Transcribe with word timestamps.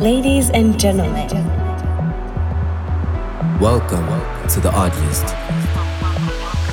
Ladies 0.00 0.48
and 0.48 0.80
gentlemen, 0.80 1.28
welcome 3.60 4.06
to 4.48 4.58
the 4.58 4.72
Odd 4.72 4.96
List, 5.04 5.26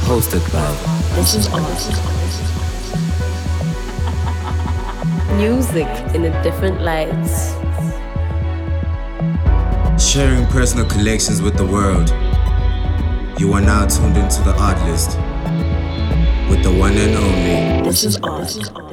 hosted 0.07 0.39
by 0.53 0.65
This 1.13 1.35
is 1.35 1.49
Odd. 1.51 1.61
Music 5.35 5.87
in 6.15 6.23
a 6.23 6.41
different 6.41 6.79
light. 6.83 7.11
Sharing 9.99 10.45
personal 10.45 10.85
collections 10.85 11.41
with 11.41 11.57
the 11.57 11.65
world. 11.65 12.07
You 13.37 13.51
are 13.51 13.61
now 13.61 13.87
tuned 13.87 14.15
into 14.15 14.41
the 14.43 14.55
Odd 14.57 14.79
List 14.87 15.17
with 16.49 16.63
the 16.63 16.71
one 16.71 16.93
and 16.93 17.13
only. 17.17 17.89
This 17.89 18.05
is 18.05 18.17
Odd. 18.23 18.86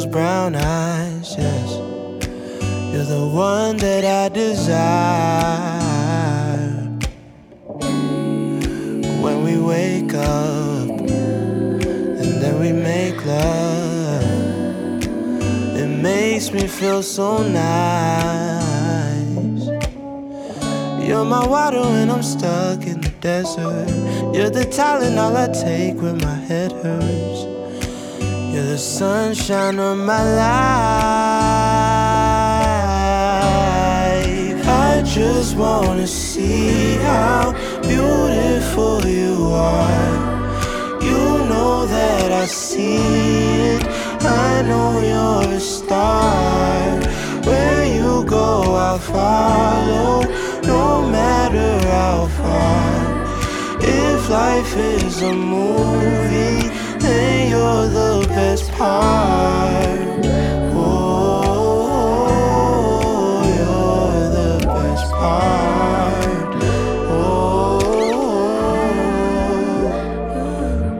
Those 0.00 0.10
brown 0.10 0.54
eyes? 0.54 1.34
Yes, 1.36 1.72
you're 2.92 3.04
the 3.04 3.26
one 3.26 3.76
that 3.78 4.04
I 4.04 4.28
desire. 4.28 4.70
When 9.22 9.44
we 9.44 9.58
wake 9.58 10.14
up 10.14 10.88
and 10.88 12.42
then 12.42 12.60
we 12.60 12.72
make 12.72 13.24
love, 13.26 14.22
it 15.76 15.88
makes 15.88 16.50
me 16.52 16.66
feel 16.66 17.02
so 17.02 17.42
nice. 17.42 18.70
You're 21.06 21.24
my 21.26 21.46
water 21.46 21.80
when 21.80 22.10
I'm 22.10 22.22
stuck 22.22 22.86
in 22.86 23.00
the 23.02 23.12
desert. 23.20 23.88
You're 24.34 24.50
the 24.50 24.64
talent 24.64 25.18
all 25.18 25.36
I 25.36 25.48
take 25.48 26.00
when 26.00 26.16
my 26.18 26.36
head 26.48 26.72
hurts. 26.72 27.49
You're 28.52 28.64
the 28.64 28.78
sunshine 28.78 29.78
of 29.78 29.96
my 29.98 30.24
life. 30.34 30.50
I 34.66 35.02
just 35.04 35.56
wanna 35.56 36.08
see 36.08 36.96
how 36.96 37.52
beautiful 37.80 39.06
you 39.06 39.52
are. 39.52 40.98
You 41.00 41.46
know 41.48 41.86
that 41.86 42.32
I 42.32 42.46
see 42.46 42.96
it. 43.76 43.84
I 44.20 44.62
know 44.62 44.98
you're 44.98 45.54
a 45.56 45.60
star. 45.60 46.98
Where 47.44 47.84
you 47.86 48.24
go, 48.24 48.74
I'll 48.74 48.98
follow, 48.98 50.24
no 50.64 51.08
matter 51.08 51.78
how 51.86 52.26
far. 52.40 52.90
If 53.80 54.28
life 54.28 54.76
is 54.76 55.22
a 55.22 55.32
movie, 55.32 56.79
then 57.00 57.50
you're 57.50 57.86
the 57.88 58.26
best 58.28 58.70
part. 58.72 59.98
Oh, 60.72 61.82
you're 63.58 64.30
the 64.38 64.52
best 64.66 65.12
part. 65.12 66.54
Oh, 67.10 67.80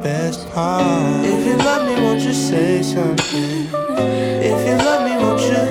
best 0.03 0.49
part. 0.51 1.25
If 1.25 1.47
you 1.47 1.57
love 1.57 1.83
me, 1.89 1.95
won't 2.03 2.21
you 2.21 2.33
say 2.35 2.83
something? 2.83 3.69
If 4.43 4.67
you 4.67 4.77
love 4.77 5.03
me, 5.07 5.15
won't 5.23 5.43
you? 5.43 5.65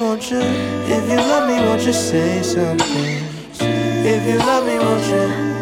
Won't 0.00 0.30
you? 0.30 0.40
If 0.40 1.04
you 1.10 1.16
love 1.16 1.48
me, 1.48 1.56
won't 1.66 1.82
you 1.82 1.92
say 1.92 2.42
something? 2.42 3.22
If 4.04 4.26
you 4.26 4.38
love 4.38 4.64
me, 4.66 4.78
won't 4.78 5.06
you? 5.06 5.61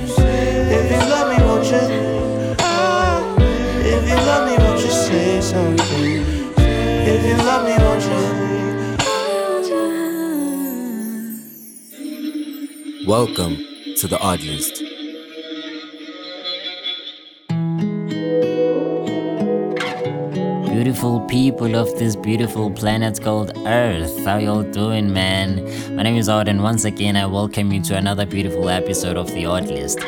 Welcome 13.07 13.57
to 13.97 14.07
the 14.07 14.19
Odd 14.21 14.41
List. 14.41 14.77
Beautiful 20.71 21.21
people 21.21 21.75
of 21.75 21.87
this 21.97 22.15
beautiful 22.15 22.69
planet 22.69 23.19
called 23.19 23.57
Earth. 23.65 24.23
How 24.23 24.37
y'all 24.37 24.61
doing, 24.61 25.11
man? 25.11 25.63
My 25.95 26.03
name 26.03 26.15
is 26.15 26.29
Odd, 26.29 26.47
and 26.47 26.61
once 26.61 26.85
again, 26.85 27.15
I 27.15 27.25
welcome 27.25 27.71
you 27.71 27.81
to 27.85 27.97
another 27.97 28.27
beautiful 28.27 28.69
episode 28.69 29.17
of 29.17 29.31
The 29.31 29.47
Odd 29.47 29.65
List. 29.65 29.99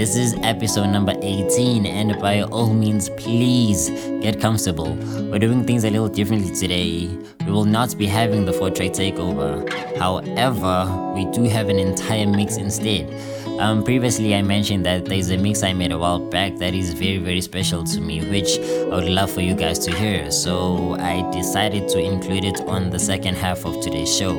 This 0.00 0.16
is 0.16 0.34
episode 0.42 0.86
number 0.86 1.12
18, 1.20 1.84
and 1.84 2.18
by 2.22 2.40
all 2.40 2.72
means, 2.72 3.10
please 3.10 3.90
get 4.22 4.40
comfortable. 4.40 4.94
We're 4.94 5.38
doing 5.38 5.66
things 5.66 5.84
a 5.84 5.90
little 5.90 6.08
differently 6.08 6.56
today. 6.56 7.06
We 7.44 7.52
will 7.52 7.66
not 7.66 7.98
be 7.98 8.06
having 8.06 8.46
the 8.46 8.54
four 8.54 8.70
track 8.70 8.92
takeover. 8.92 9.70
However, 9.98 11.12
we 11.14 11.26
do 11.26 11.42
have 11.50 11.68
an 11.68 11.78
entire 11.78 12.26
mix 12.26 12.56
instead. 12.56 13.12
Um, 13.60 13.84
previously, 13.84 14.34
I 14.34 14.40
mentioned 14.40 14.86
that 14.86 15.04
there's 15.04 15.28
a 15.28 15.36
mix 15.36 15.62
I 15.62 15.74
made 15.74 15.92
a 15.92 15.98
while 15.98 16.18
back 16.18 16.56
that 16.56 16.72
is 16.72 16.94
very, 16.94 17.18
very 17.18 17.42
special 17.42 17.84
to 17.84 18.00
me, 18.00 18.24
which 18.24 18.58
I 18.58 18.94
would 18.94 19.04
love 19.04 19.30
for 19.30 19.42
you 19.42 19.54
guys 19.54 19.78
to 19.80 19.94
hear. 19.94 20.30
So 20.30 20.96
I 20.98 21.30
decided 21.30 21.90
to 21.90 21.98
include 21.98 22.46
it 22.46 22.62
on 22.62 22.88
the 22.88 22.98
second 22.98 23.34
half 23.34 23.66
of 23.66 23.78
today's 23.82 24.16
show. 24.16 24.32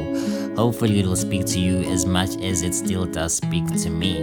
Hopefully 0.56 1.00
it'll 1.00 1.16
speak 1.16 1.46
to 1.48 1.60
you 1.60 1.80
as 1.92 2.06
much 2.06 2.36
as 2.42 2.62
it 2.62 2.74
still 2.74 3.06
does 3.06 3.34
speak 3.34 3.66
to 3.68 3.90
me. 3.90 4.22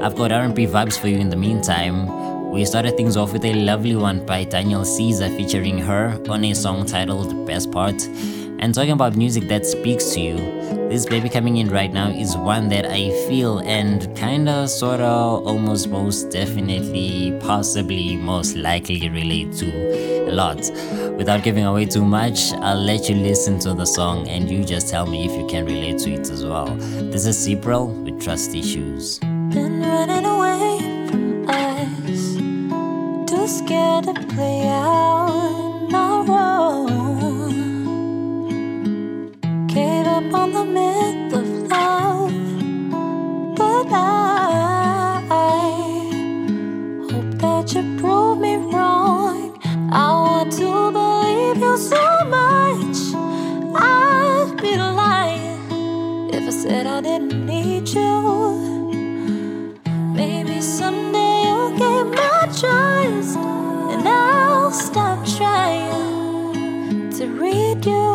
I've 0.00 0.16
got 0.16 0.32
R&B 0.32 0.66
vibes 0.66 0.98
for 0.98 1.08
you 1.08 1.18
in 1.18 1.28
the 1.28 1.36
meantime. 1.36 2.50
We 2.50 2.64
started 2.64 2.96
things 2.96 3.16
off 3.16 3.32
with 3.32 3.44
a 3.44 3.52
lovely 3.52 3.94
one 3.94 4.24
by 4.24 4.44
Daniel 4.44 4.84
Caesar 4.84 5.28
featuring 5.28 5.80
H.E.R. 5.80 6.20
on 6.28 6.44
a 6.44 6.54
song 6.54 6.86
titled 6.86 7.46
Best 7.46 7.70
Part. 7.70 8.02
And 8.60 8.74
talking 8.74 8.92
about 8.92 9.16
music 9.16 9.48
that 9.48 9.66
speaks 9.66 10.06
to 10.14 10.20
you, 10.20 10.36
this 10.88 11.04
baby 11.04 11.28
coming 11.28 11.58
in 11.58 11.68
right 11.68 11.92
now 11.92 12.08
is 12.08 12.36
one 12.36 12.68
that 12.70 12.86
I 12.86 13.10
feel 13.28 13.58
and 13.58 14.16
kinda, 14.16 14.66
sorta, 14.66 15.04
almost, 15.04 15.88
most 15.88 16.30
definitely, 16.30 17.38
possibly, 17.40 18.16
most 18.16 18.56
likely 18.56 19.08
relate 19.10 19.52
to 19.58 20.28
a 20.28 20.32
lot. 20.32 20.58
Without 21.18 21.42
giving 21.42 21.64
away 21.64 21.84
too 21.84 22.04
much, 22.04 22.52
I'll 22.52 22.80
let 22.80 23.08
you 23.08 23.16
listen 23.16 23.58
to 23.60 23.74
the 23.74 23.84
song 23.84 24.28
and 24.28 24.48
you 24.48 24.64
just 24.64 24.88
tell 24.88 25.04
me 25.04 25.26
if 25.26 25.32
you 25.32 25.44
can 25.48 25.66
relate 25.66 25.98
to 25.98 26.12
it 26.12 26.30
as 26.30 26.44
well. 26.44 26.66
This 27.10 27.26
is 27.26 27.36
Cipro 27.36 27.88
with 28.04 28.22
Trust 28.22 28.54
Issues. 28.54 29.18
Been 29.18 29.80
running 29.80 30.24
away 30.24 31.08
from 31.08 31.50
us, 31.50 32.36
too 33.28 33.48
scared 33.48 34.04
to 34.04 34.14
play 34.32 34.68
out 34.68 35.92
our 35.92 36.22
role. 36.24 36.86
Gave 39.66 40.06
up 40.06 40.32
on 40.32 40.52
the 40.52 40.64
myth. 40.64 41.27
so 51.78 52.24
much. 52.24 53.14
I'd 53.80 54.56
be 54.60 54.76
lying 54.76 56.28
if 56.34 56.42
I 56.48 56.50
said 56.50 56.86
I 56.86 57.00
didn't 57.00 57.46
need 57.46 57.88
you. 57.88 59.70
Maybe 60.12 60.60
someday 60.60 61.44
you'll 61.46 61.78
get 61.78 62.06
my 62.18 62.46
trust, 62.58 63.38
and 63.92 64.08
I'll 64.08 64.72
stop 64.72 65.24
trying 65.24 67.10
to 67.12 67.26
read 67.26 67.86
you. 67.86 68.07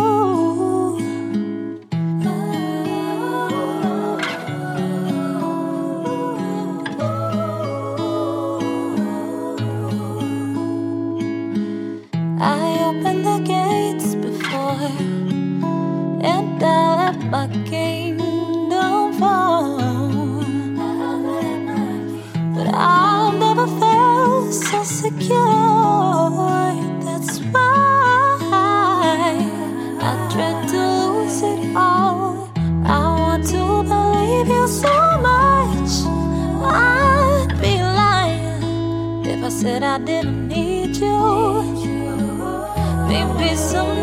I 39.94 40.00
didn't 40.00 40.48
need 40.48 40.96
you. 40.96 41.62
Maybe 43.08 43.56
some. 43.56 44.03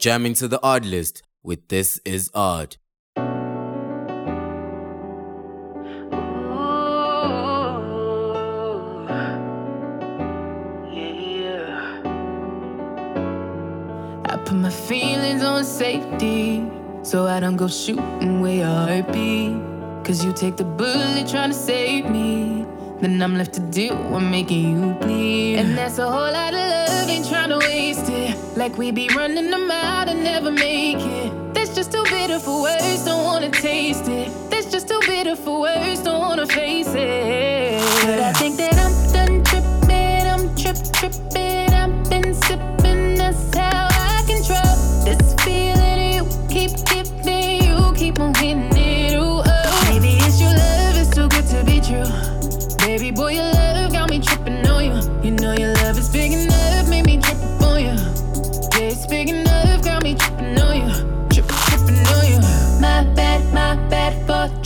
jamming 0.00 0.32
to 0.32 0.48
the 0.48 0.58
odd 0.62 0.86
list 0.86 1.22
with 1.42 1.68
This 1.68 2.00
Is 2.06 2.30
Odd. 2.34 2.78
Oh, 3.16 3.22
put 14.46 14.54
my 14.56 14.70
feelings 14.70 15.42
on 15.42 15.64
safety 15.64 16.66
so 17.02 17.26
I 17.26 17.38
don't 17.38 17.56
go 17.56 17.68
shooting 17.68 18.40
where 18.40 18.56
your 18.56 18.66
heart 18.66 19.12
be. 19.12 19.54
Cause 20.02 20.24
you 20.24 20.32
take 20.32 20.56
the 20.56 20.64
bullet 20.64 21.28
trying 21.28 21.50
to 21.50 21.54
save 21.54 22.08
me. 22.08 22.59
Then 23.00 23.22
I'm 23.22 23.38
left 23.38 23.54
to 23.54 23.60
do 23.60 23.92
I'm 23.92 24.30
making 24.30 24.62
you 24.70 24.92
bleed. 24.94 25.56
And 25.56 25.76
that's 25.76 25.96
a 25.96 26.06
whole 26.06 26.32
lot 26.32 26.52
of 26.52 26.60
love, 26.60 27.08
ain't 27.08 27.26
trying 27.26 27.48
to 27.48 27.58
waste 27.58 28.10
it. 28.10 28.36
Like 28.58 28.76
we 28.76 28.90
be 28.90 29.08
running 29.16 29.50
them 29.50 29.70
out 29.70 30.08
and 30.08 30.22
never 30.22 30.50
make 30.50 30.98
it. 30.98 31.54
That's 31.54 31.74
just 31.74 31.92
too 31.92 32.04
bitter 32.04 32.38
for 32.38 32.62
words, 32.62 33.04
don't 33.06 33.24
wanna 33.24 33.50
taste 33.50 34.06
it. 34.06 34.28
That's 34.50 34.70
just 34.70 34.86
too 34.86 35.00
bitter 35.06 35.34
for 35.34 35.60
words, 35.62 36.00
don't 36.02 36.20
wanna 36.20 36.46
face 36.46 36.92
it. 36.94 37.80
But 38.04 38.20
I 38.20 38.32
think 38.34 38.58
that 38.58 38.69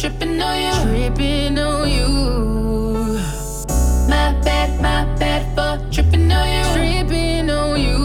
tripping 0.05 0.43
on 0.43 0.61
you. 0.61 0.75
Tripping 0.83 1.59
on 1.59 1.89
you. 1.89 2.09
My 4.07 4.39
bad, 4.45 4.79
my 4.83 5.07
bad 5.19 5.43
for 5.57 5.91
tripping 5.91 6.31
on 6.31 6.47
you. 6.47 6.65
Tripping 6.75 7.49
on 7.49 7.81
you. 7.81 7.97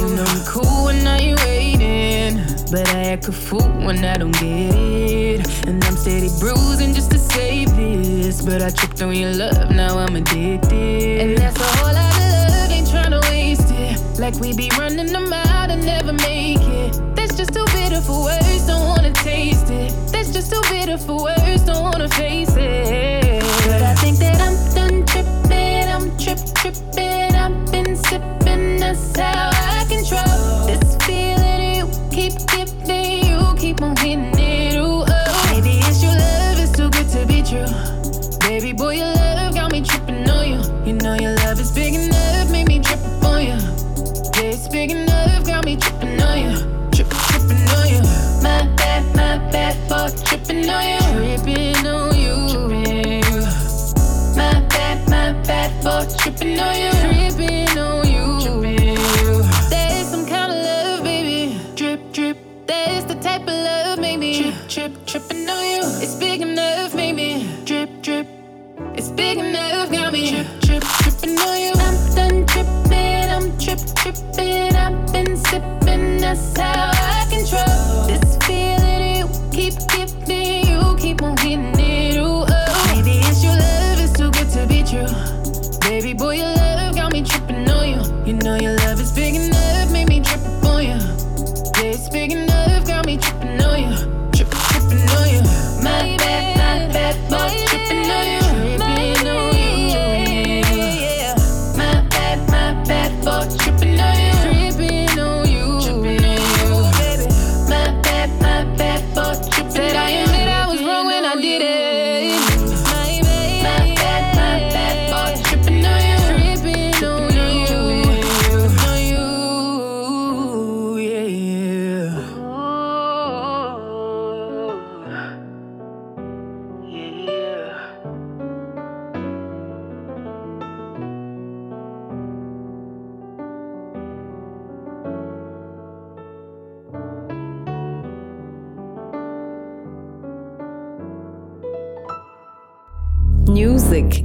You 0.00 0.16
know 0.16 0.24
I'm 0.26 0.44
cool 0.44 0.86
when 0.86 1.06
I 1.06 1.18
ain't 1.18 1.38
waiting, 1.44 2.42
but 2.72 2.88
I 2.88 3.12
act 3.12 3.28
a 3.28 3.32
fool 3.32 3.68
when 3.86 4.04
I 4.04 4.16
don't 4.16 4.32
get 4.32 4.74
it, 4.74 5.66
and 5.68 5.84
I'm 5.84 5.96
steady 5.96 6.28
bruising 6.40 6.92
just 6.92 7.12
to 7.12 7.18
save 7.20 7.76
this. 7.76 8.42
But 8.42 8.62
I 8.62 8.70
tripped 8.70 9.00
on 9.00 9.14
your 9.14 9.32
love, 9.32 9.70
now 9.70 9.98
I'm 9.98 10.16
addicted, 10.16 11.20
and 11.20 11.38
that's 11.38 11.60
a 11.60 11.76
whole 11.76 11.94
lot 11.94 12.16
of 12.16 12.50
love. 12.50 12.70
Ain't 12.72 12.90
trying 12.90 13.12
to 13.12 13.20
waste 13.30 13.70
it, 13.70 14.18
like 14.18 14.34
we 14.40 14.54
be 14.54 14.70
running 14.76 15.12
them 15.12 15.32
out 15.32 15.70
and 15.70 15.84
never 15.86 16.12
make 16.12 16.58
it. 16.58 17.00
That's 17.14 17.36
just 17.36 17.54
too 17.54 17.64
bitter 17.66 18.00
for 18.00 18.24
words. 18.24 18.66
Don't 18.66 18.85
just 20.36 20.52
too 20.52 20.60
bitter 20.68 20.98
for 20.98 21.22
words, 21.22 21.62
don't 21.62 21.82
wanna 21.82 22.08
face 22.10 22.54
it. 22.58 23.42
But 23.66 23.82
I 23.82 23.94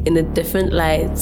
in 0.06 0.18
a 0.18 0.24
different 0.24 0.74
light. 0.74 1.18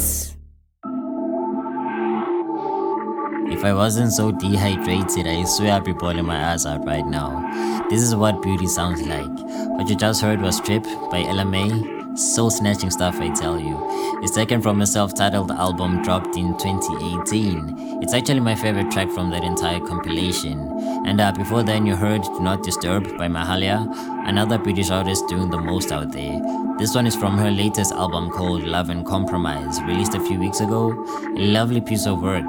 If 3.51 3.65
I 3.65 3.73
wasn't 3.73 4.13
so 4.13 4.31
dehydrated, 4.31 5.27
I 5.27 5.43
swear 5.43 5.73
I'd 5.73 5.83
be 5.83 5.93
boiling 5.93 6.25
my 6.25 6.51
eyes 6.51 6.65
out 6.65 6.85
right 6.85 7.05
now. 7.05 7.85
This 7.89 8.01
is 8.01 8.15
what 8.15 8.41
beauty 8.41 8.67
sounds 8.67 9.01
like. 9.01 9.39
What 9.77 9.89
you 9.89 9.95
just 9.95 10.21
heard 10.21 10.41
was 10.41 10.61
Trip 10.61 10.83
by 11.11 11.23
Ella 11.23 11.45
Mai 11.45 11.98
soul 12.19 12.49
snatching 12.49 12.91
stuff, 12.91 13.15
I 13.19 13.29
tell 13.29 13.59
you. 13.59 13.77
It's 14.21 14.35
taken 14.35 14.61
from 14.61 14.81
a 14.81 14.87
self 14.87 15.15
titled 15.15 15.51
album 15.51 16.01
dropped 16.01 16.35
in 16.35 16.57
2018. 16.57 18.01
It's 18.03 18.13
actually 18.13 18.41
my 18.41 18.55
favorite 18.55 18.91
track 18.91 19.09
from 19.09 19.29
that 19.31 19.43
entire 19.43 19.79
compilation. 19.79 20.69
And 21.05 21.21
uh, 21.21 21.31
before 21.31 21.63
then, 21.63 21.85
you 21.85 21.95
heard 21.95 22.23
Do 22.23 22.39
Not 22.41 22.63
Disturb 22.63 23.17
by 23.17 23.27
Mahalia, 23.27 23.87
another 24.27 24.57
British 24.57 24.89
artist 24.89 25.27
doing 25.27 25.49
the 25.49 25.59
most 25.59 25.91
out 25.91 26.11
there. 26.11 26.41
This 26.77 26.95
one 26.95 27.07
is 27.07 27.15
from 27.15 27.37
her 27.37 27.51
latest 27.51 27.91
album 27.91 28.29
called 28.29 28.63
Love 28.63 28.89
and 28.89 29.05
Compromise, 29.05 29.81
released 29.81 30.15
a 30.15 30.19
few 30.21 30.39
weeks 30.39 30.61
ago. 30.61 30.91
A 31.35 31.45
lovely 31.45 31.81
piece 31.81 32.05
of 32.05 32.21
work. 32.21 32.45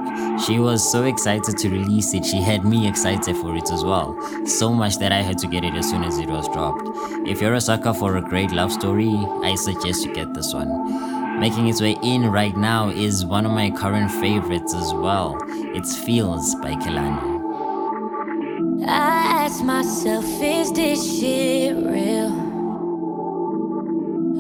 She 0.47 0.61
was 0.61 0.89
so 0.89 1.05
excited 1.05 1.59
to 1.59 1.69
release 1.69 2.15
it, 2.15 2.25
she 2.25 2.41
had 2.41 2.65
me 2.65 2.89
excited 2.89 3.37
for 3.37 3.57
it 3.57 3.71
as 3.73 3.85
well. 3.85 4.17
So 4.47 4.73
much 4.73 4.99
that 4.99 5.11
I 5.11 5.23
had 5.23 5.37
to 5.39 5.49
get 5.49 5.65
it 5.65 5.75
as 5.75 5.91
soon 5.91 6.05
as 6.05 6.19
it 6.19 6.29
was 6.29 6.49
dropped. 6.49 6.89
If 7.27 7.41
you're 7.41 7.55
a 7.55 7.61
sucker 7.61 7.93
for 7.93 8.17
a 8.17 8.23
great 8.23 8.53
love 8.53 8.71
story, 8.73 9.15
I 9.43 9.57
suggest 9.61 10.05
you 10.05 10.13
get 10.15 10.33
this 10.35 10.55
one. 10.55 11.39
Making 11.39 11.69
its 11.69 11.81
way 11.81 11.97
in 12.03 12.27
right 12.31 12.57
now 12.57 12.89
is 12.89 13.25
one 13.25 13.47
of 13.47 13.53
my 13.53 13.71
current 13.71 14.11
favorites 14.11 14.75
as 14.75 14.93
well. 14.95 15.39
It's 15.75 15.97
Feels 15.97 16.55
by 16.57 16.75
Kehlani. 16.75 17.41
I 18.87 19.45
ask 19.45 19.63
myself, 19.63 20.25
is 20.43 20.73
this 20.73 21.01
shit 21.19 21.77
real? 21.77 22.33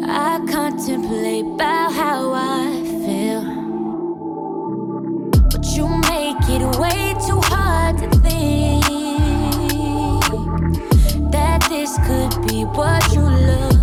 I 0.04 0.40
contemplate 0.50 1.44
about 1.44 1.92
how 1.92 2.32
I 2.34 2.82
feel. 3.04 3.42
But 5.50 5.64
you 5.76 5.86
make 5.88 6.48
it 6.48 6.78
way 6.78 7.14
too 7.26 7.40
hard 7.44 7.98
to 7.98 8.08
think 8.20 8.84
that 11.30 11.60
this 11.68 11.96
could 12.06 12.48
be 12.48 12.64
what 12.64 13.12
you 13.12 13.20
love 13.20 13.79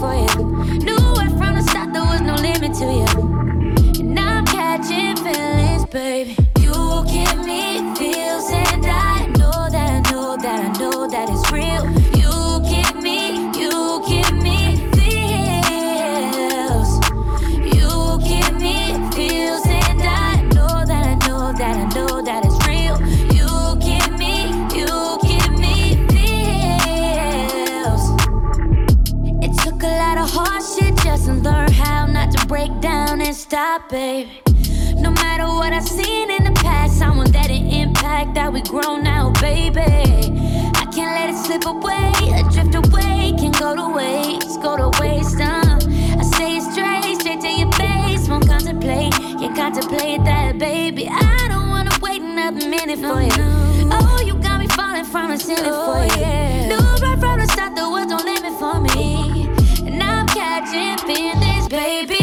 for 0.00 0.14
you. 0.14 0.26
Knew 0.78 0.96
right 0.96 1.30
from 1.38 1.54
the 1.56 1.62
start 1.62 1.92
there 1.92 2.02
was 2.02 2.22
no 2.22 2.34
limit 2.34 2.72
to 2.80 2.86
you. 3.00 4.00
And 4.00 4.18
I'm 4.18 4.46
catching 4.46 5.16
feelings, 5.16 5.84
baby. 5.84 6.59
Baby. 33.88 34.42
No 34.96 35.10
matter 35.10 35.46
what 35.46 35.72
I've 35.72 35.88
seen 35.88 36.30
in 36.30 36.44
the 36.44 36.52
past, 36.52 37.02
I 37.02 37.10
want 37.16 37.32
that 37.32 37.50
impact 37.50 38.34
that 38.34 38.52
we 38.52 38.62
grow 38.62 38.96
now, 38.96 39.30
baby. 39.40 39.80
I 39.80 40.84
can't 40.92 41.14
let 41.16 41.30
it 41.30 41.36
slip 41.36 41.64
away, 41.66 42.12
drift 42.52 42.74
away, 42.74 43.32
can 43.38 43.52
go 43.52 43.74
to 43.74 43.88
waste, 43.88 44.60
go 44.60 44.76
to 44.76 44.90
waste. 45.00 45.40
Uh. 45.40 45.78
I 46.18 46.22
say 46.36 46.56
it 46.58 46.64
straight, 46.72 47.20
straight 47.20 47.40
to 47.40 47.48
your 47.48 47.72
face, 47.72 48.28
won't 48.28 48.46
contemplate, 48.46 49.12
can't 49.12 49.56
contemplate 49.56 50.24
that, 50.24 50.58
baby. 50.58 51.08
I 51.08 51.48
don't 51.48 51.68
wanna 51.68 51.96
wait 52.02 52.22
another 52.22 52.66
minute 52.68 52.98
for 52.98 53.22
you. 53.22 53.88
Oh, 53.92 54.22
you 54.26 54.34
got 54.34 54.60
me 54.60 54.68
falling 54.68 55.04
from 55.04 55.30
the 55.30 55.38
ceiling 55.38 55.64
for 55.64 56.02
you. 56.18 56.68
Knew 56.68 57.06
right 57.06 57.18
from 57.18 57.40
the 57.40 57.46
start 57.52 57.74
there 57.74 57.88
was 57.88 58.06
no 58.06 58.16
limit 58.16 58.54
for 58.58 58.80
me, 58.80 59.48
and 59.86 60.02
I'm 60.02 60.26
catching 60.28 60.98
feelings, 61.06 61.68
baby. 61.68 62.19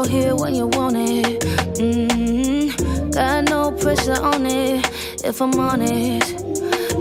All 0.00 0.06
here 0.06 0.34
when 0.34 0.54
you 0.54 0.66
want 0.66 0.96
it. 0.96 1.40
mm 1.76 3.12
Got 3.12 3.50
no 3.50 3.70
pressure 3.72 4.20
on 4.22 4.46
it, 4.46 4.86
if 5.24 5.40
I'm 5.42 5.54
honest. 5.58 6.28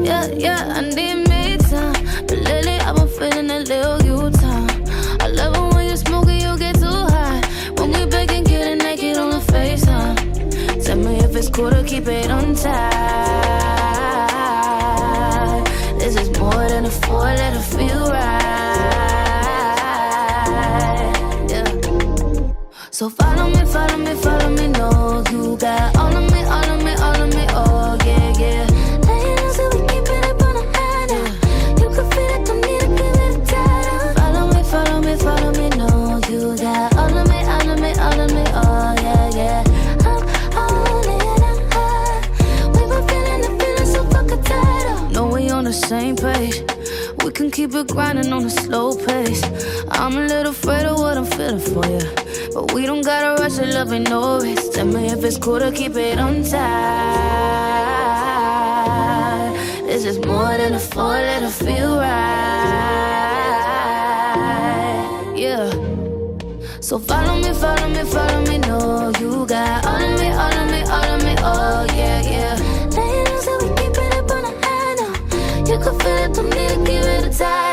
Yeah, 0.08 0.26
yeah, 0.46 0.62
I 0.78 0.82
need 0.82 1.20
me 1.30 1.58
time, 1.72 2.04
but 2.28 2.40
lately 2.48 2.78
I've 2.88 2.96
been 2.98 3.08
feeling 3.08 3.50
a 3.52 3.60
little 3.60 4.00
you 4.08 4.30
time. 4.32 4.84
I 5.22 5.28
love 5.28 5.56
it 5.56 5.74
when 5.74 5.86
you 5.90 5.98
smoke 5.98 6.28
and 6.28 6.42
you 6.42 6.58
get 6.58 6.76
too 6.76 7.02
high. 7.16 7.42
When 7.78 7.92
we 7.94 8.06
back 8.06 8.32
and 8.32 8.46
get 8.46 8.78
naked 8.84 9.18
on 9.18 9.30
the 9.36 9.42
FaceTime. 9.52 10.18
Tell 10.84 10.98
me 10.98 11.14
if 11.26 11.36
it's 11.36 11.50
cool 11.50 11.70
to 11.70 11.84
keep 11.84 12.08
it 12.08 12.30
on 12.30 12.56
tight. 12.56 12.80
This 16.00 16.16
is 16.22 16.30
more 16.40 16.68
than 16.72 16.86
a 16.86 16.92
four, 17.04 17.24
let 17.42 17.54
it 17.56 17.68
feel 17.76 17.99
keep 47.69 47.82
it 47.82 47.88
grinding 47.89 48.34
on 48.34 48.45
a 48.45 48.49
slow 48.49 48.95
pace. 48.95 49.43
I'm 49.91 50.17
a 50.17 50.21
little 50.21 50.51
afraid 50.51 50.86
of 50.86 50.97
what 50.97 51.17
I'm 51.17 51.25
feeling 51.25 51.60
for 51.60 51.86
you. 51.86 51.99
But 52.53 52.73
we 52.73 52.88
don't 52.88 53.03
gotta 53.03 53.41
rush 53.41 53.60
it, 53.60 53.73
love 53.75 53.93
ain't 53.93 54.10
no 54.10 54.39
race. 54.39 54.69
Tell 54.69 54.88
me 54.88 55.08
if 55.08 55.23
it's 55.23 55.38
cool 55.38 55.60
to 55.60 55.71
keep 55.71 55.95
it 55.95 56.17
on 56.17 56.43
tight. 56.43 56.60
This 59.86 60.05
is 60.05 60.17
more 60.25 60.58
than 60.58 60.73
a 60.73 60.79
let 60.97 61.43
it 61.43 61.51
feel 61.51 61.97
right. 61.97 62.15
Yeah. 65.36 65.69
So 66.79 66.97
follow 66.97 67.36
me, 67.36 67.53
follow 67.53 67.89
me, 67.89 68.03
follow 68.03 68.41
me, 68.47 68.59
give 77.39 77.68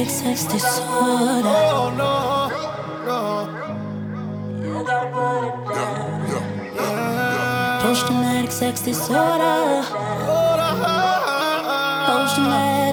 Oh, 0.00 0.06
traumatic 0.06 0.10
sex 0.10 0.44
disorder. 0.44 1.46
Oh, 1.46 1.92
no, 1.94 2.12
no. 3.04 3.20
You 4.62 4.84
got 4.86 5.12
yeah, 5.12 6.32
yeah, 6.32 6.74
yeah. 6.74 7.82
Post 7.82 8.06
traumatic 8.06 8.50
sex 8.50 8.80
disorder. 8.80 9.84
Post 12.06 12.34
traumatic. 12.36 12.89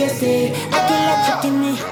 I 0.00 0.86
can 0.88 1.06
let 1.06 1.44
you 1.44 1.50
me. 1.60 1.91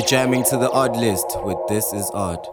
You're 0.00 0.06
jamming 0.06 0.44
to 0.44 0.56
the 0.56 0.70
Oddlist 0.70 1.44
with 1.44 1.58
This 1.68 1.92
Is 1.92 2.10
Odd. 2.14 2.48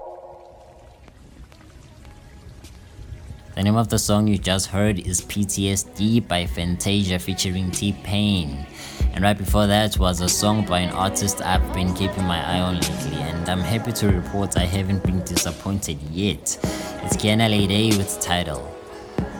The 3.55 3.63
name 3.63 3.77
of 3.77 3.87
the 3.87 3.97
song 3.97 4.27
you 4.27 4.37
just 4.37 4.67
heard 4.67 4.99
is 4.99 5.21
PTSD 5.21 6.27
by 6.27 6.45
Fantasia 6.45 7.17
featuring 7.17 7.71
T 7.71 7.93
Pain. 8.03 8.65
And 9.13 9.23
right 9.23 9.37
before 9.37 9.65
that 9.65 9.97
was 9.97 10.19
a 10.19 10.27
song 10.27 10.65
by 10.65 10.79
an 10.79 10.89
artist 10.89 11.41
I've 11.41 11.73
been 11.73 11.93
keeping 11.93 12.25
my 12.25 12.45
eye 12.45 12.59
on 12.59 12.81
lately, 12.81 13.15
and 13.15 13.47
I'm 13.47 13.61
happy 13.61 13.93
to 13.93 14.09
report 14.09 14.57
I 14.57 14.65
haven't 14.65 15.05
been 15.05 15.23
disappointed 15.23 16.01
yet. 16.11 16.59
It's 17.05 17.15
Kiana 17.15 17.47
Lede 17.49 17.97
with 17.97 18.19
title. 18.19 18.69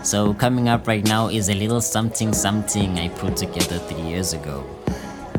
So, 0.03 0.33
coming 0.33 0.69
up 0.69 0.87
right 0.87 1.03
now 1.03 1.27
is 1.27 1.49
a 1.49 1.53
little 1.53 1.81
something 1.81 2.31
something 2.31 2.97
I 2.99 3.09
put 3.09 3.35
together 3.35 3.79
three 3.79 4.03
years 4.03 4.31
ago. 4.31 4.65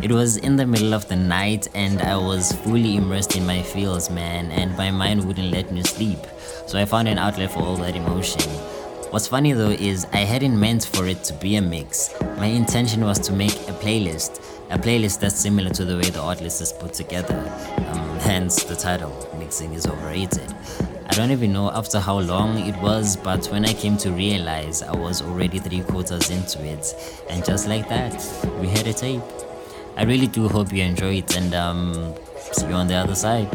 It 0.01 0.13
was 0.13 0.37
in 0.37 0.55
the 0.55 0.65
middle 0.65 0.95
of 0.95 1.09
the 1.09 1.17
night 1.17 1.67
and 1.75 2.01
I 2.01 2.17
was 2.17 2.53
fully 2.53 2.97
immersed 2.97 3.35
in 3.35 3.45
my 3.45 3.63
feels, 3.63 4.09
man, 4.09 4.53
and 4.53 4.77
my 4.77 4.93
mind 4.93 5.25
wouldn't 5.27 5.51
let 5.51 5.73
me 5.73 5.83
sleep. 5.83 6.21
So 6.69 6.79
I 6.79 6.85
found 6.85 7.09
an 7.09 7.19
outlet 7.19 7.51
for 7.51 7.59
all 7.61 7.77
that 7.79 7.97
emotion. 7.97 8.43
What's 9.11 9.27
funny 9.27 9.55
though 9.55 9.71
is 9.71 10.07
I 10.13 10.19
hadn't 10.19 10.59
meant 10.59 10.85
for 10.85 11.09
it 11.09 11.25
to 11.25 11.33
be 11.35 11.57
a 11.57 11.63
mix. 11.63 12.15
My 12.37 12.47
intention 12.47 13.05
was 13.05 13.19
to 13.21 13.33
make 13.33 13.55
a 13.69 13.73
playlist, 13.73 14.39
a 14.71 14.79
playlist 14.79 15.19
that's 15.19 15.35
similar 15.35 15.71
to 15.71 15.85
the 15.85 15.97
way 15.97 16.11
the 16.11 16.21
Oddlist 16.21 16.63
is 16.63 16.73
put 16.73 16.93
together. 16.93 17.39
Um, 17.89 18.19
hence 18.21 18.63
the 18.63 18.77
title, 18.77 19.29
Mixing 19.37 19.73
is 19.73 19.85
Overrated. 19.85 20.55
I 21.09 21.15
don't 21.15 21.33
even 21.33 21.53
know 21.53 21.73
after 21.73 21.99
how 21.99 22.21
long 22.21 22.57
it 22.59 22.77
was, 22.81 23.17
but 23.17 23.47
when 23.47 23.65
I 23.65 23.73
came 23.73 23.97
to 23.99 24.13
realize, 24.13 24.81
I 24.81 24.95
was 24.95 25.23
already 25.23 25.59
three 25.59 25.81
quarters 25.81 26.31
into 26.31 26.65
it. 26.65 26.95
And 27.29 27.45
just 27.45 27.67
like 27.67 27.89
that, 27.89 28.15
we 28.61 28.69
had 28.69 28.87
a 28.87 28.93
tape. 28.93 29.23
I 29.99 30.05
really 30.05 30.29
do 30.29 30.47
hope 30.49 30.73
you 30.73 30.85
enjoy 30.85 31.15
it 31.17 31.37
and 31.37 31.53
um, 31.55 32.15
see 32.53 32.69
you 32.69 32.75
on 32.75 32.87
the 32.87 32.95
other 32.95 33.17
side. 33.17 33.49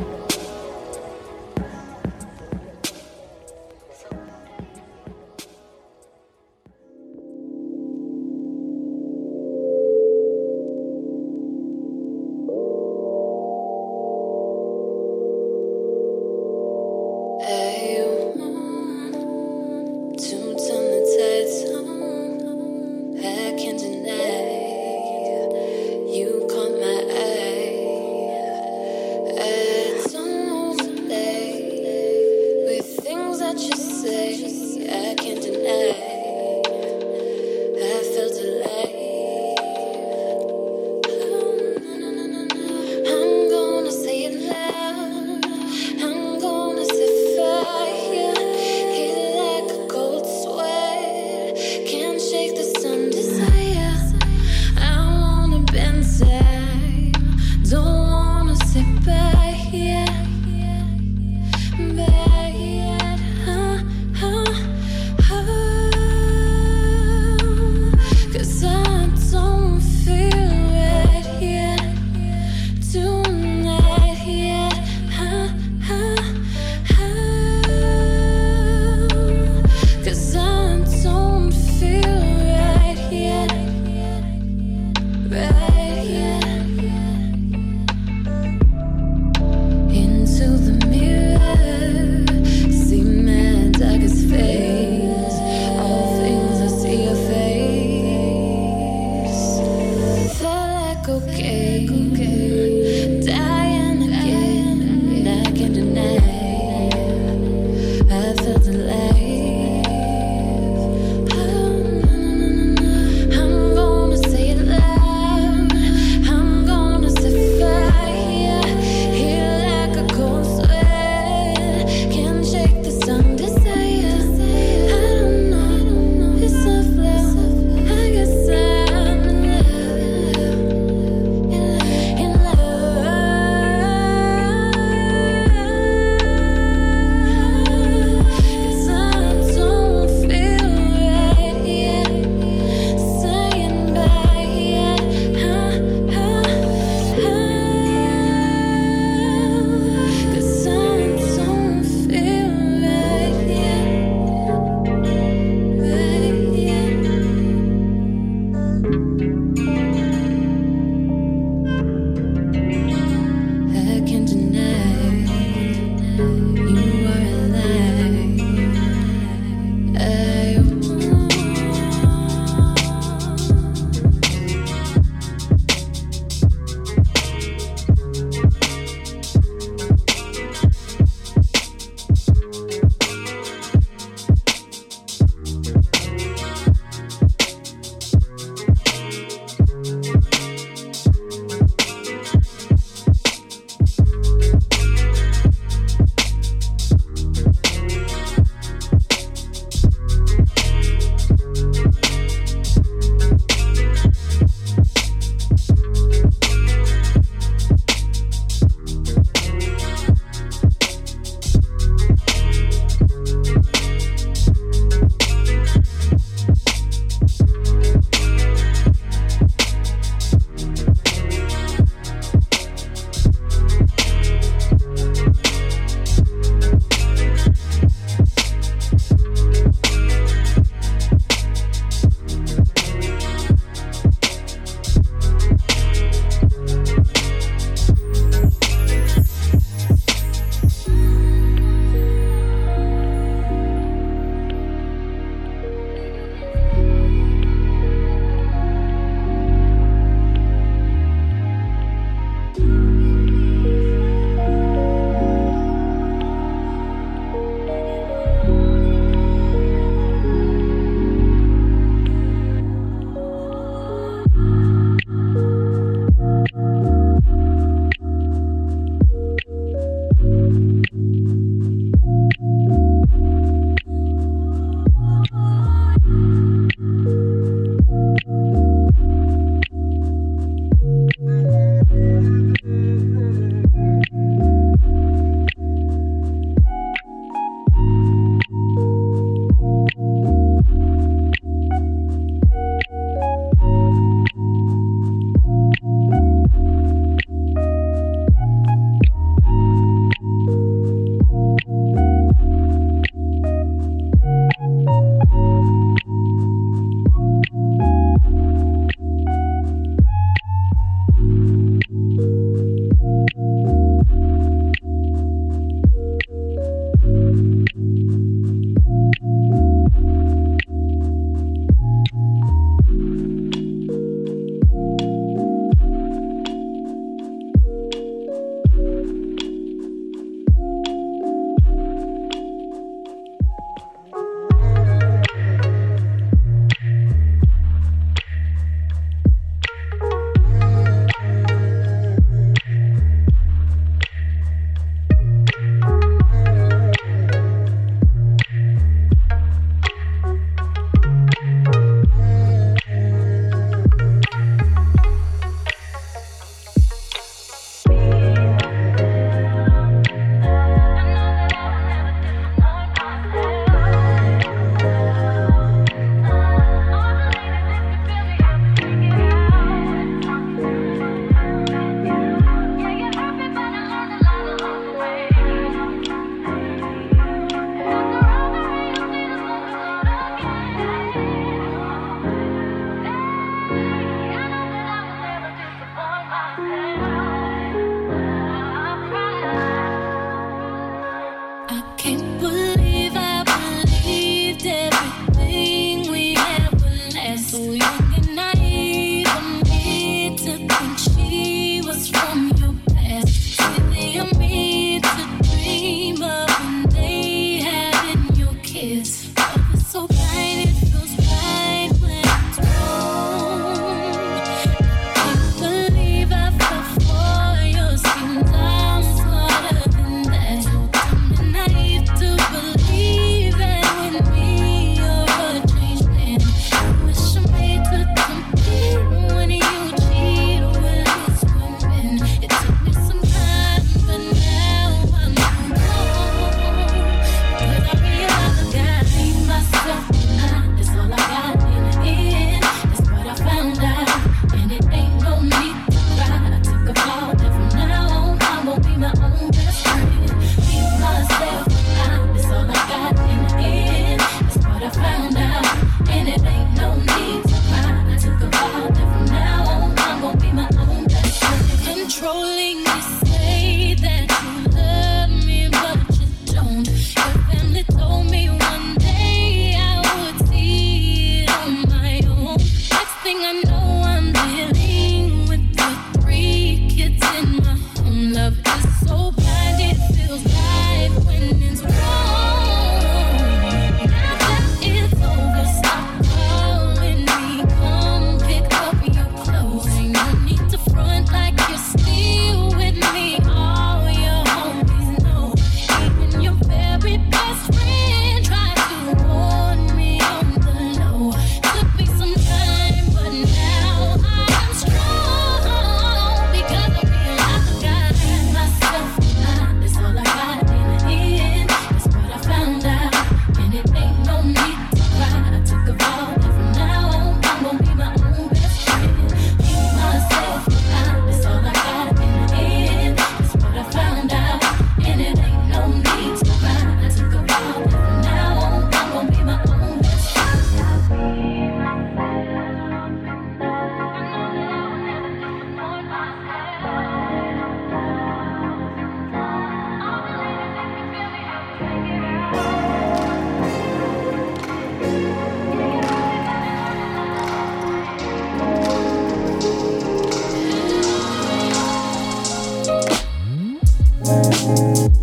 Thank 554.64 555.23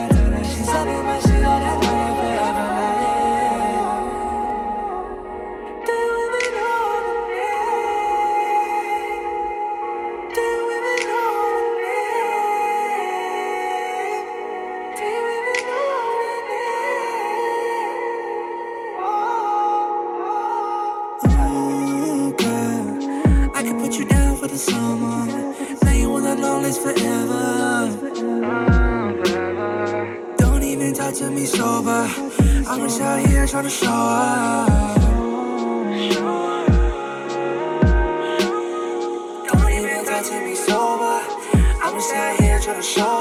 be 31.41 31.47
sober. 31.47 32.07
I'm 32.67 32.79
just 32.81 33.01
out 33.01 33.25
here 33.25 33.47
trying 33.47 33.63
to 33.63 33.69
show 33.69 33.87
up. 33.87 35.01
Don't 39.47 39.73
even 39.73 40.05
talk 40.05 40.23
to 40.29 40.45
me 40.45 40.55
sober. 40.55 41.17
I'm 41.83 41.93
just 41.95 42.13
out 42.13 42.39
here 42.39 42.59
trying 42.59 42.75
to 42.77 42.83
show 42.83 43.01
up. 43.01 43.20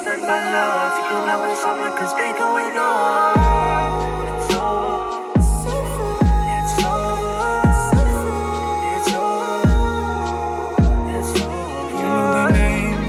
Us 0.00 0.06
something 0.06 0.20
but 0.20 0.44
love. 0.52 0.96
You 1.10 1.26
know 1.26 1.50
it's 1.50 1.60
something 1.60 1.92
cause 1.96 2.12
going 2.38 2.76
on. 2.78 3.40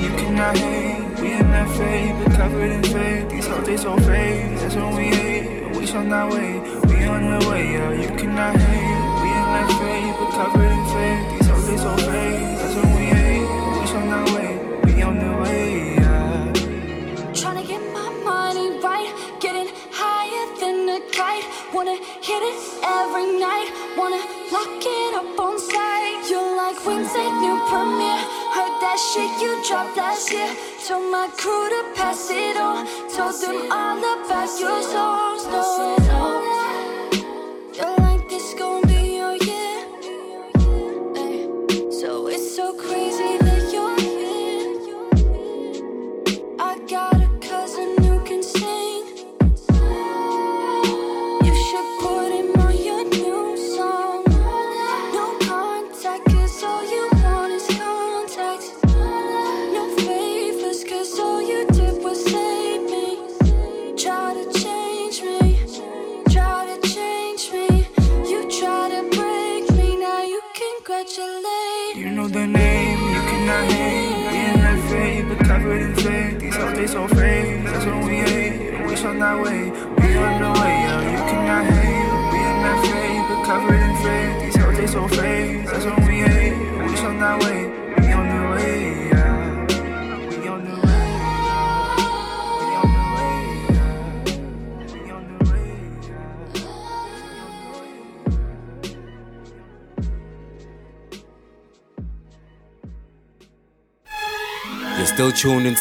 You 0.01 0.09
fade, 1.69 2.15
but 2.23 2.33
fade. 2.83 3.41
So 3.79 3.97
fake. 3.97 4.59
That's 4.59 4.75
when 4.75 4.95
we 4.95 5.03
hate. 5.05 5.75
We 5.75 5.85
shall 5.85 6.03
not 6.03 6.31
wait. 6.31 6.61
We 6.87 7.05
on 7.05 7.39
the 7.39 7.49
way, 7.49 7.73
yeah. 7.73 7.91
You 7.93 8.07
cannot 8.17 8.55
hate. 8.55 9.21
We 9.21 9.29
in 9.39 9.47
that 9.55 9.69
fade, 9.79 10.13
but 10.19 10.31
covered 10.37 10.71
in 10.71 10.85
fade. 10.93 11.23
These 11.31 11.47
they 11.67 11.77
so 11.77 11.95
fake. 11.97 12.57
That's 12.59 12.75
when. 12.75 12.95
We 12.95 13.00
kite. 21.11 21.45
Wanna 21.73 21.97
hit 22.27 22.41
it 22.51 22.57
every 22.83 23.27
night, 23.39 23.69
wanna 23.97 24.21
lock 24.51 24.83
it 24.97 25.13
up 25.15 25.39
on 25.39 25.59
sight. 25.59 26.27
You're 26.29 26.55
like 26.55 26.77
Wednesday, 26.85 27.29
new 27.43 27.57
premiere. 27.69 28.23
Heard 28.55 28.75
that 28.83 28.97
shit 29.09 29.31
you 29.41 29.51
dropped 29.67 29.97
last 29.97 30.31
year. 30.31 30.49
Told 30.87 31.11
my 31.11 31.27
crew 31.37 31.69
to 31.69 31.81
pass 31.95 32.29
it 32.29 32.57
on. 32.57 32.85
Told 33.15 33.35
them 33.41 33.71
all 33.71 33.97
about 33.99 34.59
your 34.59 34.81
songs. 34.81 35.10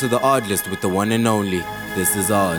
Into 0.02 0.16
the 0.16 0.22
Oddlist 0.22 0.70
with 0.70 0.80
the 0.80 0.88
one 0.88 1.12
and 1.12 1.28
only. 1.28 1.58
This 1.94 2.16
is 2.16 2.30
Odd. 2.30 2.58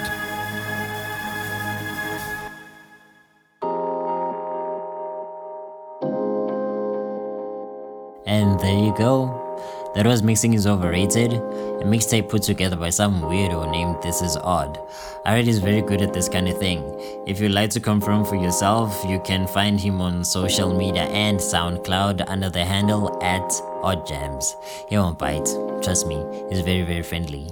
And 8.27 8.59
there 8.59 8.77
you 8.77 8.93
go. 8.95 9.91
That 9.95 10.05
was 10.05 10.21
Mixing 10.21 10.53
is 10.53 10.67
Overrated, 10.67 11.33
a 11.33 11.83
mixtape 11.83 12.29
put 12.29 12.43
together 12.43 12.75
by 12.75 12.91
some 12.91 13.21
weirdo 13.23 13.71
named 13.71 14.03
This 14.03 14.21
Is 14.21 14.37
Odd. 14.37 14.77
Alright 15.25 15.47
is 15.47 15.57
very 15.57 15.81
good 15.81 16.03
at 16.03 16.13
this 16.13 16.29
kind 16.29 16.47
of 16.47 16.59
thing. 16.59 16.83
If 17.25 17.39
you'd 17.39 17.53
like 17.53 17.71
to 17.71 17.79
confirm 17.79 18.23
for 18.23 18.35
yourself, 18.35 19.03
you 19.07 19.19
can 19.25 19.47
find 19.47 19.79
him 19.79 19.99
on 19.99 20.23
social 20.23 20.77
media 20.77 21.05
and 21.05 21.39
SoundCloud 21.39 22.23
under 22.27 22.51
the 22.51 22.63
handle 22.63 23.17
at 23.23 23.49
OddJams. 23.81 24.53
He 24.89 24.95
won't 24.95 25.17
bite. 25.17 25.70
Trust 25.81 26.05
me, 26.07 26.23
he's 26.49 26.61
very, 26.61 26.83
very 26.83 27.01
friendly. 27.01 27.47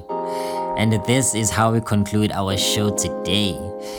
And 0.77 0.93
this 1.05 1.35
is 1.35 1.49
how 1.49 1.73
we 1.73 1.81
conclude 1.81 2.31
our 2.31 2.55
show 2.55 2.95
today. 2.95 3.57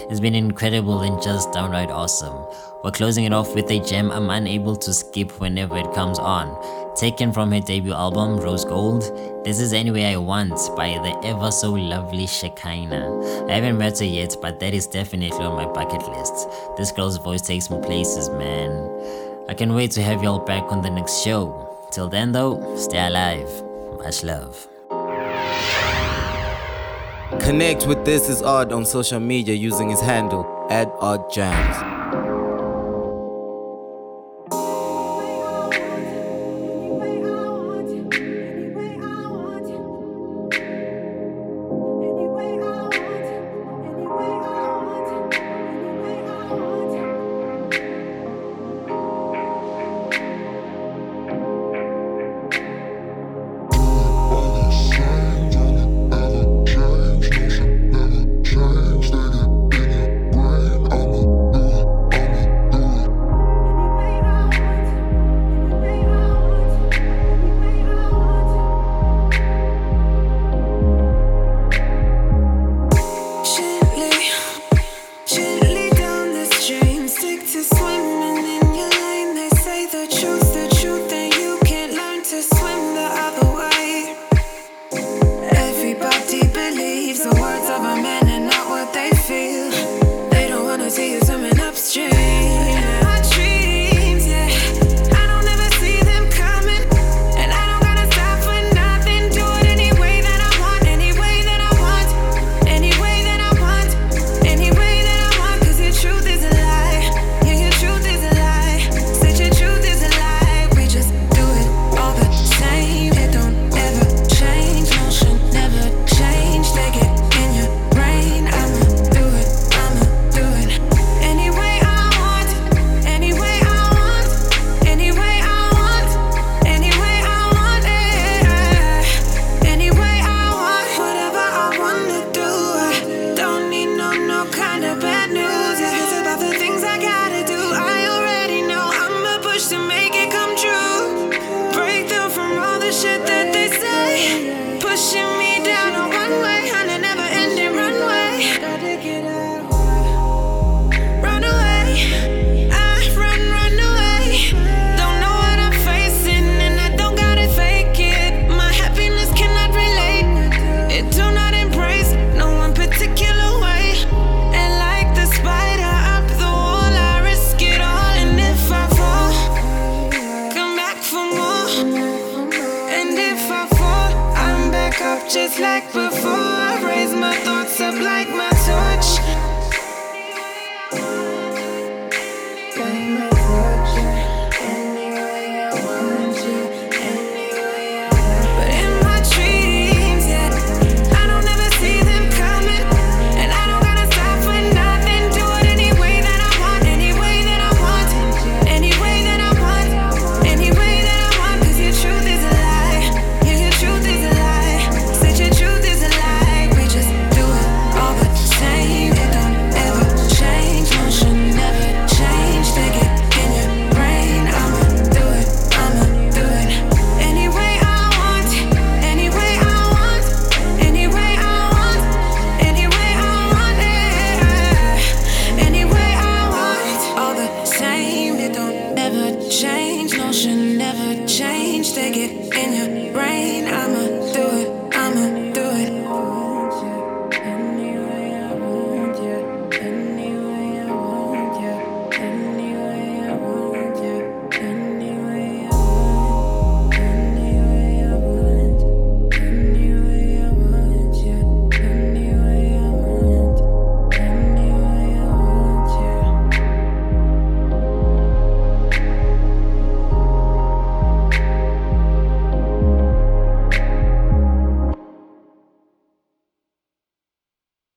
It's 0.08 0.20
been 0.20 0.34
incredible 0.34 1.00
and 1.00 1.20
just 1.20 1.52
downright 1.52 1.90
awesome. 1.90 2.46
We're 2.82 2.92
closing 2.92 3.24
it 3.24 3.32
off 3.32 3.54
with 3.54 3.70
a 3.70 3.80
gem 3.80 4.10
I'm 4.10 4.30
unable 4.30 4.76
to 4.76 4.94
skip 4.94 5.38
whenever 5.40 5.76
it 5.76 5.92
comes 5.92 6.18
on. 6.18 6.96
Taken 6.96 7.32
from 7.32 7.52
her 7.52 7.60
debut 7.60 7.92
album, 7.92 8.38
Rose 8.38 8.64
Gold, 8.64 9.02
this 9.44 9.60
is 9.60 9.72
Anyway 9.72 10.04
I 10.04 10.16
Want 10.16 10.58
by 10.76 10.88
the 10.88 11.28
ever 11.28 11.50
so 11.50 11.72
lovely 11.72 12.24
Shekhinah. 12.24 13.50
I 13.50 13.52
haven't 13.52 13.76
met 13.76 13.98
her 13.98 14.04
yet, 14.04 14.36
but 14.40 14.60
that 14.60 14.72
is 14.72 14.86
definitely 14.86 15.44
on 15.44 15.56
my 15.56 15.66
bucket 15.66 16.08
list. 16.08 16.48
This 16.78 16.92
girl's 16.92 17.18
voice 17.18 17.42
takes 17.42 17.68
me 17.68 17.80
places, 17.82 18.30
man. 18.30 18.70
I 19.48 19.54
can't 19.54 19.74
wait 19.74 19.90
to 19.92 20.02
have 20.02 20.22
y'all 20.22 20.44
back 20.44 20.62
on 20.70 20.82
the 20.82 20.90
next 20.90 21.22
show. 21.22 21.66
Till 21.90 22.08
then, 22.08 22.32
though, 22.32 22.76
stay 22.76 23.04
alive. 23.06 23.69
Much 24.02 24.24
love. 24.24 24.66
Connect 27.42 27.86
with 27.86 28.02
This 28.06 28.30
Is 28.30 28.40
Odd 28.40 28.72
on 28.72 28.86
social 28.86 29.20
media 29.20 29.54
using 29.54 29.90
his 29.90 30.00
handle 30.00 30.66
at 30.70 30.88
OddJams. 30.96 32.29